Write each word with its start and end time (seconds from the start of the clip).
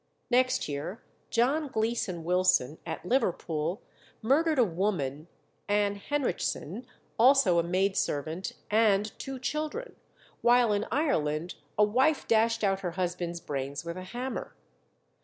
Next 0.31 0.67
year 0.67 1.03
John 1.29 1.67
Gleeson 1.67 2.23
Wilson, 2.23 2.79
at 2.87 3.05
Liverpool, 3.05 3.83
murdered 4.23 4.57
a 4.57 4.63
woman, 4.63 5.27
Ann 5.67 5.93
Henrichson, 5.95 6.87
also 7.19 7.59
a 7.59 7.63
maidservant 7.63 8.53
and 8.71 9.11
two 9.19 9.37
children; 9.37 9.95
while 10.41 10.73
in 10.73 10.87
Ireland 10.91 11.53
a 11.77 11.83
wife 11.83 12.27
dashed 12.27 12.63
out 12.63 12.79
her 12.79 12.93
husband's 12.93 13.39
brains 13.41 13.85
with 13.85 13.95
a 13.95 14.03
hammer. 14.05 14.55